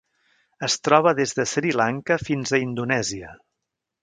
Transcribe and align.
Es 0.67 0.77
troba 0.87 1.13
des 1.19 1.35
de 1.39 1.45
Sri 1.51 1.75
Lanka 1.83 2.19
fins 2.25 2.55
a 2.59 2.63
Indonèsia. 2.65 3.37